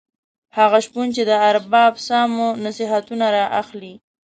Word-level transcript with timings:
هغه 0.57 0.77
شپون 0.85 1.07
چې 1.15 1.21
د 1.29 1.31
ارباب 1.49 1.93
سامو 2.07 2.47
نصیحتونه 2.65 3.25
را 3.35 3.45
اخلي. 3.61 3.93